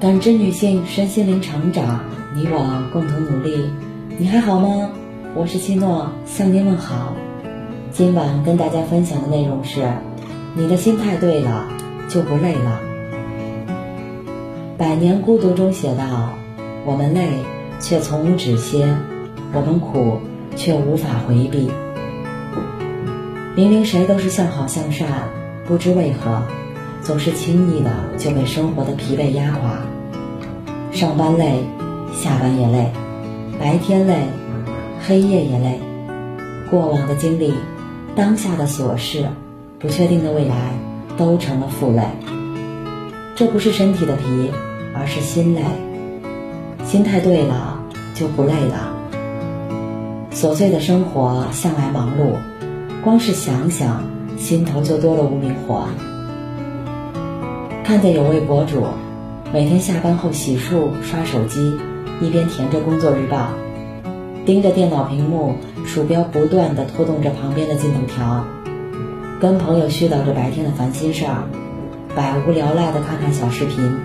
[0.00, 2.00] 感知女性身心灵成长，
[2.34, 3.70] 你我共同努力。
[4.16, 4.90] 你还好吗？
[5.34, 7.14] 我是七诺，向您问好。
[7.92, 9.92] 今晚跟大家分享的内容是：
[10.54, 11.68] 你的心态对了，
[12.08, 12.80] 就不累了。
[14.78, 16.32] 《百年孤独》中写道
[16.86, 17.28] ：“我们累，
[17.78, 18.86] 却从无止歇；
[19.52, 20.18] 我们苦，
[20.56, 21.70] 却无法回避。
[23.54, 25.06] 明明谁都是向好向善，
[25.66, 26.42] 不知为何，
[27.02, 29.76] 总是轻易的就被生活的疲惫压垮。
[31.00, 31.64] 上班累，
[32.12, 32.92] 下班也累，
[33.58, 34.18] 白天累，
[35.00, 35.80] 黑夜也累。
[36.70, 37.54] 过往的经历，
[38.14, 39.24] 当下的琐事，
[39.78, 40.74] 不确定的未来，
[41.16, 42.02] 都成了负累。
[43.34, 44.50] 这不是身体的疲。”
[44.94, 45.62] 而是心累，
[46.84, 47.80] 心态对了
[48.14, 48.92] 就不累了。
[50.30, 52.34] 琐碎的生活向来忙碌，
[53.02, 54.02] 光是想想，
[54.36, 55.84] 心头就多了无名火。
[57.84, 58.84] 看见有位博主，
[59.52, 61.76] 每天下班后洗漱刷手机，
[62.20, 63.48] 一边填着工作日报，
[64.46, 68.44] 盯着电脑屏幕，鼠标不断的拖动着旁边的进度条，
[69.40, 71.42] 跟朋友絮叨着白天的烦心事儿，
[72.14, 73.98] 百无聊赖的看看小视频。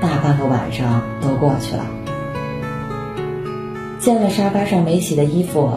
[0.00, 1.86] 大半个晚上都过去了，
[4.00, 5.70] 见了沙发上没洗的衣服，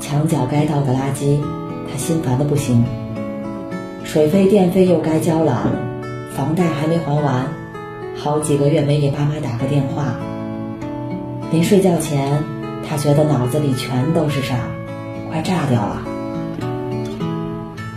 [0.00, 1.40] 墙角该倒的垃圾，
[1.92, 2.86] 他心烦的不行。
[4.04, 5.70] 水费电费又该交了，
[6.34, 7.48] 房贷还没还完，
[8.16, 10.16] 好几个月没给爸妈打个电话。
[11.52, 12.42] 临睡觉前，
[12.88, 14.60] 他觉得脑子里全都是事儿，
[15.30, 16.02] 快炸掉了。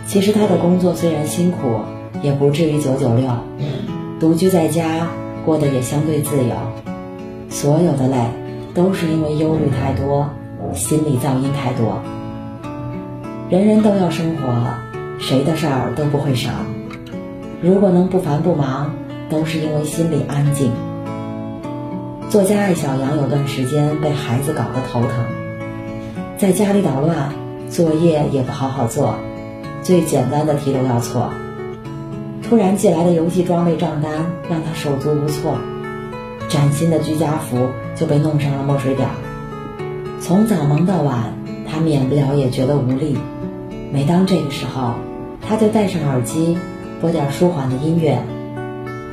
[0.06, 1.80] 其实他的工作虽然辛苦，
[2.22, 3.28] 也不至于九九六，
[4.18, 5.08] 独居在家。
[5.42, 6.54] 过得也相对自由，
[7.48, 8.16] 所有的累
[8.74, 10.28] 都是因为忧虑太多，
[10.74, 11.98] 心理噪音太多。
[13.48, 14.52] 人人都要生活，
[15.18, 16.50] 谁的事儿都不会少。
[17.62, 18.92] 如果能不烦不忙，
[19.30, 20.72] 都是因为心里安静。
[22.28, 25.10] 作家艾小阳有段时间被孩子搞得头疼，
[26.36, 27.32] 在家里捣乱，
[27.70, 29.14] 作业也不好好做，
[29.82, 31.30] 最简单的题都要错。
[32.42, 35.56] 突然寄来的游戏装备账单让他手足无措，
[36.48, 39.06] 崭新的居家服就被弄上了墨水表。
[40.20, 41.32] 从早忙到晚，
[41.70, 43.16] 他免不了也觉得无力。
[43.92, 44.94] 每当这个时候，
[45.40, 46.56] 他就戴上耳机，
[47.00, 48.18] 播点舒缓的音乐，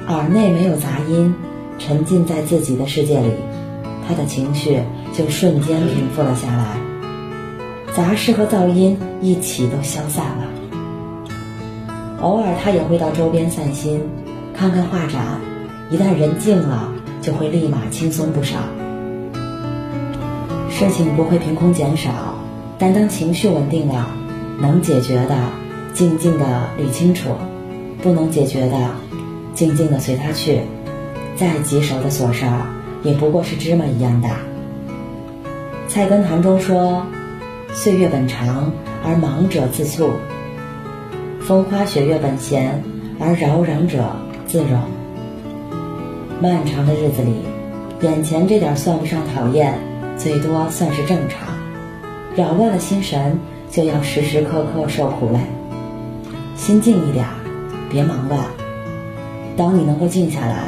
[0.08, 1.36] 耳内没有杂音，
[1.78, 3.30] 沉浸在自己的世界里，
[4.08, 4.80] 他的情绪
[5.14, 6.78] 就瞬间平复了下来，
[7.94, 11.28] 杂事和噪音一起都消散了。
[12.22, 14.02] 偶尔他也会到周边散心，
[14.54, 15.42] 看看画展。
[15.90, 16.90] 一旦人静了，
[17.22, 18.60] 就会立马轻松不少。
[20.70, 22.36] 事情不会凭空减少，
[22.80, 24.08] 但当情绪稳定了，
[24.62, 25.36] 能解决的
[25.94, 26.46] 静静的
[26.80, 27.32] 捋清楚，
[28.02, 28.78] 不能解决的
[29.58, 30.62] 静静的随他去。
[31.36, 32.68] 再棘手的琐事儿，
[33.02, 34.38] 也不过是芝麻一样大。
[35.88, 37.04] 菜根谭中说
[37.74, 38.72] ：“岁月本长，
[39.04, 40.12] 而忙者自促。”
[41.42, 42.84] 风花雪月本闲，
[43.20, 44.16] 而扰攘者
[44.46, 44.88] 自扰。
[46.40, 47.38] 漫长的日子里，
[48.02, 49.74] 眼前这点算不上讨厌，
[50.18, 51.48] 最多算是正常。
[52.36, 53.40] 扰乱了心神，
[53.72, 55.40] 就要时时刻刻受苦累。
[56.56, 57.26] 心静一点，
[57.90, 58.40] 别忙乱。
[59.58, 60.66] 当你能够静下来，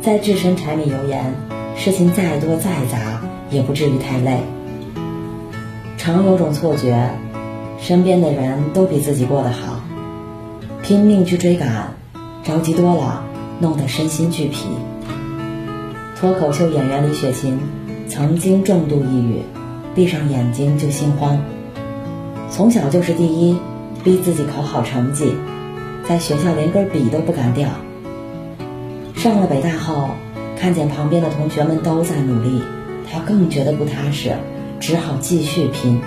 [0.00, 1.34] 再置身柴米油盐，
[1.76, 3.20] 事情再多再杂，
[3.50, 4.38] 也不至于太累。
[5.98, 7.10] 常有种错觉，
[7.78, 9.82] 身边的人都比自己过得好。
[10.82, 11.92] 拼命去追赶，
[12.42, 13.22] 着急多了，
[13.60, 14.68] 弄得身心俱疲。
[16.18, 17.58] 脱口秀演员李雪琴
[18.08, 19.42] 曾经重度抑郁，
[19.94, 21.38] 闭上眼睛就心慌。
[22.50, 23.58] 从小就是第一，
[24.02, 25.34] 逼自己考好成绩，
[26.08, 27.68] 在学校连根笔都不敢掉。
[29.20, 30.08] 上了北大后，
[30.58, 32.62] 看见旁边的同学们都在努力，
[33.12, 34.34] 他更觉得不踏实，
[34.80, 36.00] 只好继续拼。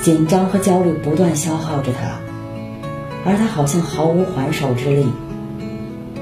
[0.00, 2.20] 紧张和焦虑不断消耗着他。
[3.24, 5.06] 而他好像毫无还手之力，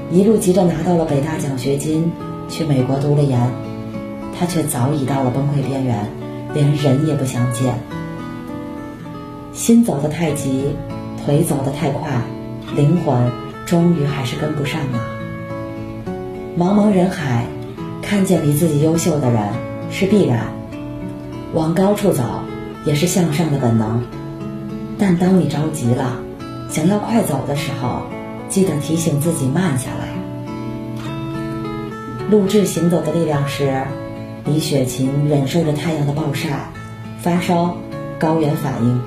[0.09, 2.09] 一路急着拿到了北大奖学金，
[2.47, 3.51] 去美国读了研，
[4.39, 6.09] 他却早已到了崩溃边缘，
[6.53, 7.77] 连人也不想见。
[9.51, 10.63] 心走得太急，
[11.25, 12.21] 腿走得太快，
[12.73, 13.29] 灵魂
[13.65, 15.12] 终于还是跟不上了。
[16.55, 17.47] 茫茫人海，
[18.03, 19.41] 看见比自己优秀的人
[19.89, 20.53] 是必然，
[21.51, 22.23] 往高处走
[22.85, 24.03] 也是向上的本能，
[24.99, 26.19] 但当你着急了。
[26.69, 28.03] 想要快走的时候，
[28.49, 30.13] 记得提醒自己慢下来。
[32.29, 33.85] 录制《行走的力量》时，
[34.45, 36.69] 李雪琴忍受着太阳的暴晒、
[37.19, 37.77] 发烧、
[38.19, 39.01] 高原反应，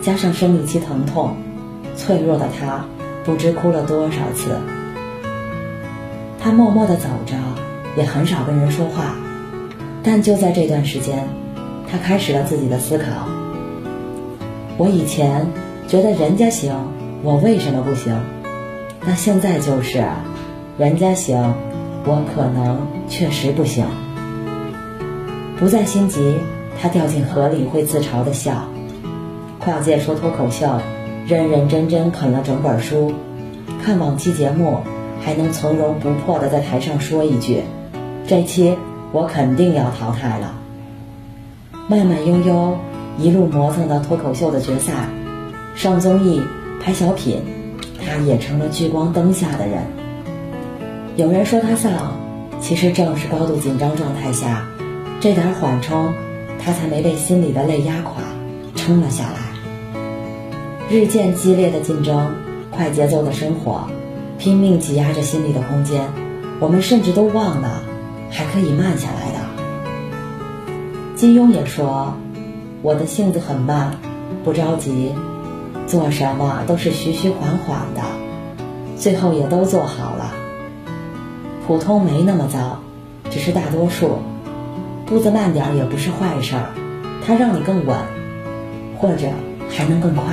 [0.00, 1.36] 加上生理期疼痛，
[1.96, 2.84] 脆弱的她
[3.24, 4.56] 不知哭了多少次。
[6.42, 7.36] 他默默地走着，
[7.96, 9.14] 也很少跟人说话。
[10.02, 11.28] 但就在这段时间，
[11.88, 13.28] 他开始了自己的思考。
[14.76, 15.46] 我以前
[15.86, 16.74] 觉得人家行，
[17.22, 18.18] 我为什么不行？
[19.06, 20.02] 那现在就是，
[20.76, 21.54] 人家行，
[22.04, 23.86] 我可能确实不行。
[25.60, 26.38] 不再心急，
[26.80, 28.64] 他掉进河里会自嘲的笑。
[29.60, 30.66] 跨界说脱口秀，
[31.28, 33.12] 认认真真啃了整本书，
[33.84, 34.80] 看往期节目
[35.24, 37.62] 还能从容不迫的在台上说一句
[38.26, 38.76] ：“这期
[39.12, 40.54] 我肯定要淘汰了。”
[41.88, 42.76] 慢慢悠悠
[43.18, 44.92] 一路磨蹭到脱口秀的决赛，
[45.74, 46.40] 上综艺
[46.82, 47.40] 拍小品，
[48.04, 49.82] 他也成了聚光灯下的人。
[51.16, 52.16] 有人说他丧，
[52.60, 54.66] 其实正是高度紧张状态下，
[55.20, 56.12] 这点缓冲，
[56.58, 58.22] 他才没被心里的泪压垮，
[58.74, 59.52] 撑了下来。
[60.90, 62.34] 日渐激烈的竞争，
[62.70, 63.86] 快节奏的生活，
[64.42, 66.08] 拼命挤压着心里的空间，
[66.58, 67.84] 我们甚至都忘了
[68.28, 69.38] 还可以慢下来的。
[71.14, 72.16] 金庸也说
[72.82, 73.98] ：“我的性子很慢，
[74.42, 75.12] 不着急，
[75.86, 78.02] 做什么都是徐徐缓缓的，
[78.96, 80.34] 最后也都做好了。
[81.64, 82.80] 普通没那么糟，
[83.30, 84.18] 只是大多数。
[85.06, 86.66] 步子慢点也不是坏事儿，
[87.24, 87.96] 它让你更稳，
[88.98, 89.28] 或者
[89.70, 90.24] 还能更快。”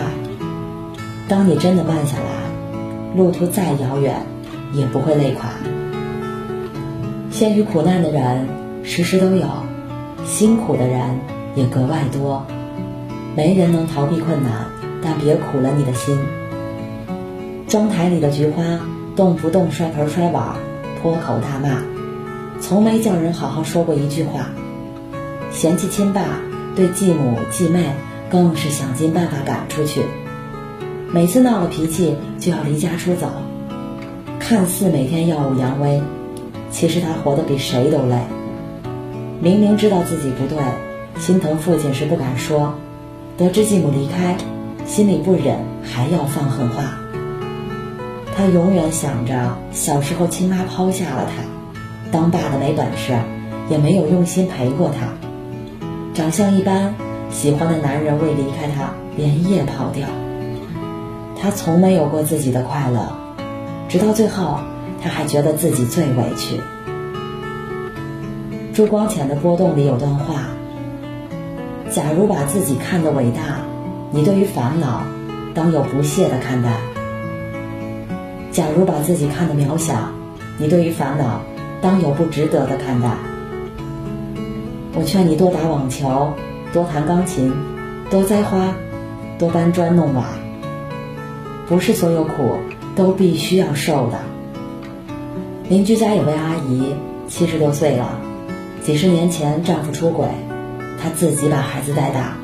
[1.29, 2.38] 当你真的慢下来，
[3.15, 4.25] 路途再遥远，
[4.73, 5.50] 也不会累垮。
[7.31, 8.47] 陷于苦难的人
[8.83, 9.47] 时时都有，
[10.25, 11.19] 辛苦的人
[11.56, 12.45] 也格外多。
[13.35, 14.67] 没人能逃避困难，
[15.01, 16.19] 但别苦了你的心。
[17.67, 18.63] 妆台里的菊花，
[19.15, 20.56] 动不动摔盆摔碗，
[21.01, 21.81] 破口大骂，
[22.59, 24.50] 从没叫人好好说过一句话。
[25.51, 26.21] 嫌弃亲爸，
[26.75, 27.85] 对继母继妹
[28.29, 30.01] 更是想尽办法赶出去。
[31.11, 33.27] 每次闹了脾气就要离家出走，
[34.39, 36.00] 看似每天耀武扬威，
[36.69, 38.15] 其实他活得比谁都累。
[39.41, 40.59] 明明知道自己不对，
[41.19, 42.75] 心疼父亲时不敢说，
[43.39, 44.38] 得知继母离开，
[44.85, 46.83] 心里不忍还要放狠话。
[48.38, 53.17] 他永远想着小时候亲妈抛下了他，当爸的没本事，
[53.67, 55.07] 也没有用心陪过他。
[56.13, 56.94] 长相一般，
[57.31, 60.07] 喜欢的男人为离开他连夜跑掉。
[61.41, 63.00] 他从没有过自己的快乐，
[63.88, 64.59] 直到最后，
[65.01, 66.59] 他还觉得自己最委屈。
[68.74, 70.47] 朱光潜的《波动》里有段话
[71.89, 73.62] ：“假如把自己看得伟大，
[74.12, 75.03] 你对于烦恼
[75.53, 76.69] 当有不屑的看待；
[78.51, 79.95] 假如把自己看得渺小，
[80.57, 81.42] 你对于烦恼
[81.81, 83.09] 当有不值得的看待。”
[84.94, 86.33] 我劝你多打网球，
[86.74, 87.53] 多弹钢琴，
[88.09, 88.74] 多栽花，
[89.38, 90.25] 多搬砖弄瓦。
[91.69, 92.57] 不是所有苦
[92.95, 94.18] 都必须要受的。
[95.69, 96.95] 邻居家有位阿姨，
[97.27, 98.19] 七十多岁了，
[98.83, 100.25] 几十年前丈夫出轨，
[101.00, 102.36] 她自己把孩子带大，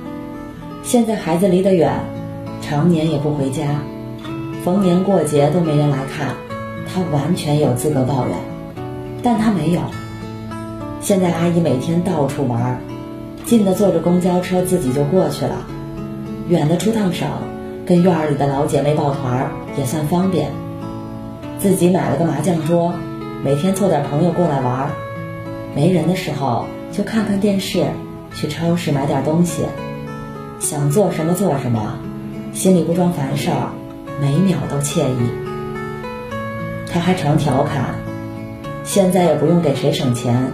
[0.83, 1.91] 现在孩子离得远，
[2.61, 3.81] 常年也不回家，
[4.63, 6.35] 逢年过节都没人来看，
[6.93, 8.37] 她完全有资格抱怨，
[9.23, 9.81] 但她没有。
[11.01, 12.79] 现在阿姨每天到处玩，
[13.43, 15.65] 近的坐着公交车自己就过去了，
[16.47, 17.27] 远的出趟省。
[17.85, 20.51] 跟院儿里的老姐妹抱团儿也算方便，
[21.59, 22.91] 自己买了个麻将桌，
[23.43, 24.89] 每天凑点朋友过来玩儿。
[25.75, 27.85] 没人的时候就看看电视，
[28.33, 29.65] 去超市买点东西，
[30.59, 31.99] 想做什么做什么，
[32.53, 33.69] 心里不装烦事儿，
[34.19, 35.29] 每秒都惬意。
[36.91, 37.93] 他还常调侃，
[38.83, 40.51] 现在也不用给谁省钱，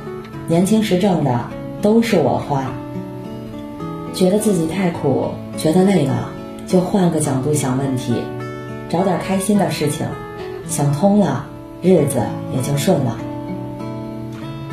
[0.48, 1.40] 年轻时挣的
[1.82, 2.74] 都是我花。
[4.14, 6.30] 觉得自己太苦，觉得累了。
[6.68, 8.14] 就换个角度想问题，
[8.90, 10.06] 找点开心的事情，
[10.68, 11.46] 想通了，
[11.82, 12.22] 日子
[12.56, 13.18] 也就顺了。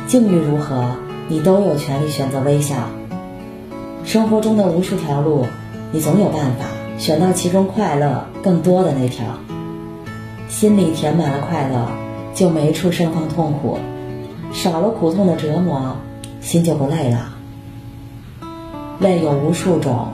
[0.07, 0.95] 境遇如何，
[1.27, 2.75] 你都有权利选择微笑。
[4.05, 5.45] 生活中的无数条路，
[5.91, 6.65] 你总有办法
[6.97, 9.25] 选到其中快乐更多的那条。
[10.47, 11.87] 心里填满了快乐，
[12.33, 13.77] 就没处盛放痛苦；
[14.51, 15.95] 少了苦痛的折磨，
[16.41, 17.35] 心就不累了。
[18.99, 20.07] 累有无数种。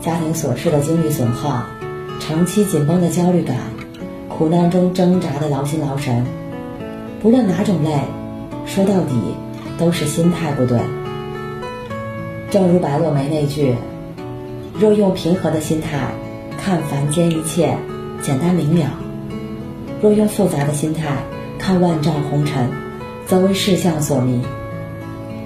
[0.00, 1.62] 家庭琐事的精力损耗，
[2.20, 3.56] 长期紧绷的焦虑感，
[4.30, 6.24] 苦难中挣扎的劳心劳神，
[7.20, 7.90] 不论哪种累，
[8.64, 9.14] 说到底
[9.78, 10.80] 都是心态不对。
[12.50, 13.74] 正如白落梅那句
[14.80, 16.12] ：“若用平和的心态
[16.56, 17.76] 看凡间一切，
[18.22, 18.86] 简单明了；
[20.00, 21.18] 若用复杂的心态
[21.58, 22.70] 看万丈红尘，
[23.26, 24.42] 则为世相所迷。”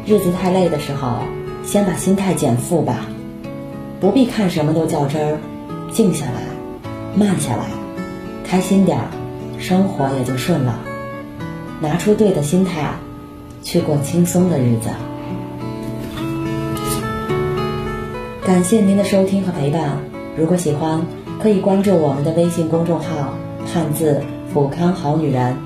[0.07, 1.19] 日子太累的时候，
[1.65, 3.07] 先把心态减负吧。
[4.05, 5.39] 不必看什么都较真儿，
[5.91, 6.43] 静下来，
[7.17, 7.65] 慢下来，
[8.47, 9.09] 开心点儿，
[9.59, 10.79] 生活也就顺了。
[11.81, 12.93] 拿出对的心态，
[13.63, 14.91] 去过轻松的日子。
[18.45, 19.97] 感谢您的收听和陪伴。
[20.37, 21.01] 如果喜欢，
[21.43, 23.33] 可以关注我们的微信公众号
[23.65, 25.57] “汉字普康好女人”，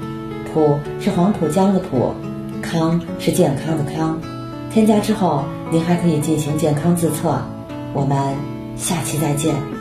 [0.55, 2.15] 普是黄浦江的浦，
[2.63, 4.17] 康是健康的康。
[4.73, 5.43] 添加之后，
[5.73, 7.37] 您还可以进行健康自测。
[7.99, 8.17] 我们
[8.77, 9.78] 下期再见。